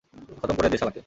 খতম 0.39 0.55
করে 0.57 0.69
দে 0.71 0.77
শালা 0.79 0.91
কে। 0.91 0.99